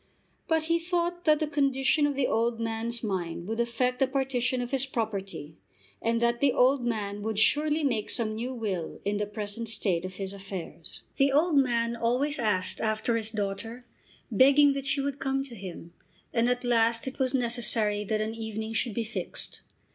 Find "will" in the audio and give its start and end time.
8.51-8.99